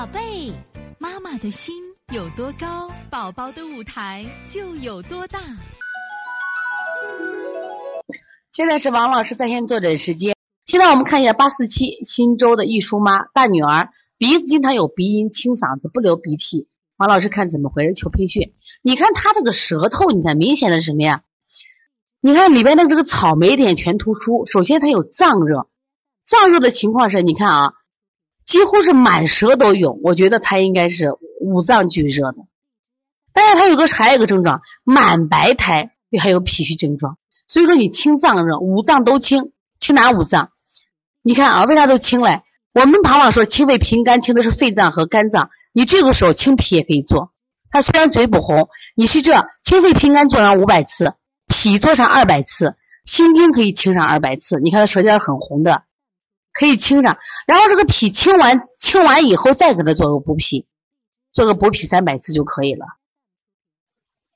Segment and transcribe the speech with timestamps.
[0.00, 0.50] 宝贝，
[0.98, 1.74] 妈妈的心
[2.10, 5.38] 有多高，宝宝的舞台就有多大。
[8.50, 10.34] 现在是王老师在线坐诊时间。
[10.64, 16.66] 现在我们看一下八四七新州的易叔妈大女儿，鼻子经常有鼻音，清嗓子，不流鼻涕。
[16.96, 17.92] 王老师看怎么回事？
[17.92, 18.54] 求配穴。
[18.80, 21.24] 你看她这个舌头，你看明显的是什么呀？
[22.22, 24.46] 你看里边的这个草莓点全突出。
[24.46, 25.68] 首先，它有脏热，
[26.24, 27.74] 脏热的情况是，你看啊。
[28.50, 32.38] 几乎是满舌都有，我觉得他应该是五脏俱热的。
[33.32, 37.16] 但是他有个还有一个症状，满白苔，还有脾虚症状。
[37.46, 40.50] 所以说你清脏热，五脏都清，清哪五脏？
[41.22, 42.42] 你看啊，为啥都清嘞？
[42.72, 45.50] 我们往往说清肺平肝，清的是肺脏和肝脏。
[45.72, 47.30] 你这个时候清脾也可以做。
[47.70, 51.14] 他虽然嘴不红，你是这清肺平肝做上五百次，
[51.46, 52.74] 脾做上二百次，
[53.04, 54.58] 心经可以清上二百次。
[54.58, 55.84] 你看他舌尖很红的。
[56.52, 60.66] 可以清上，然后这个脾清完，清完以后再给他做个补脾，
[61.32, 62.86] 做个补脾三百次就可以了。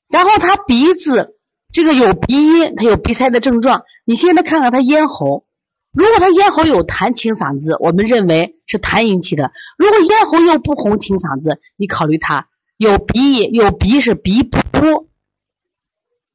[0.08, 1.36] 然后他鼻子
[1.72, 5.44] 这个有鼻音，他有鼻塞的症状，你现在看看他咽喉，
[5.92, 15.08] 如果他咽喉有痰清嗓子，我们认为是痰引起的；如果咽喉又不红清嗓子，你考虑他有鼻有鼻是鼻不多，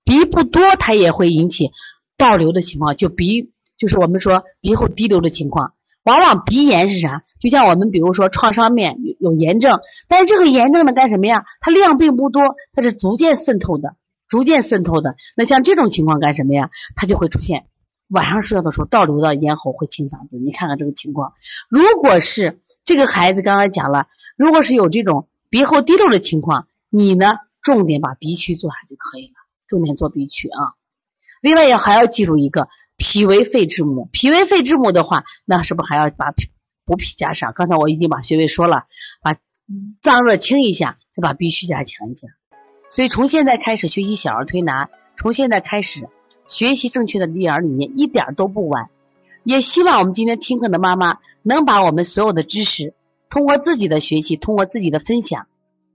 [0.04, 1.72] 鼻不多它也会引起
[2.18, 3.54] 倒流的情况，就鼻。
[3.80, 7.24] 就是我们说鼻后滴流的情况，往往鼻炎是啥？
[7.40, 11.46] 就像我们比如说创伤面有有炎症，但是这个炎症呢干什么呀？
[11.62, 13.96] 它量并不多，它是逐渐渗透的，
[14.28, 15.16] 逐渐渗透的。
[15.38, 16.70] 那像这种情况干什么呀？
[16.98, 17.68] 它就会出现
[18.10, 20.38] 晚上睡觉的时候倒流到咽喉会清嗓子。
[20.38, 21.32] 你看看这个情况，
[21.70, 29.36] 如果是这个孩子刚才讲了，如果是有这种鼻后滴漏的情况，你呢重点把鼻区做下就可以了，
[29.68, 30.76] 重点做鼻区啊。
[31.40, 32.68] 另外也还要记住一个。
[33.00, 36.34] 脾为肺之母，脾为肺之母的话，那是不是还要把
[36.86, 37.54] 补脾加上？
[37.56, 38.84] 刚才我已经把穴位说了，
[39.24, 39.38] 把
[40.02, 42.28] 脏热清一下，再把脾虚加强一下。
[42.90, 46.10] 所以从现在开始学习小儿推拿，从现在开始
[46.46, 48.90] 学习正确的育儿理念，一点都不晚。
[49.46, 52.94] 也希望我们今天听课的妈妈能把我们所有的知识，
[53.30, 55.48] 通过自己的学习，通过自己的分享，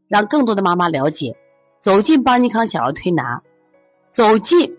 [0.08, 1.36] 让更多的妈妈了解，
[1.80, 3.42] 走进邦尼康小儿推拿，
[4.10, 4.78] 走进。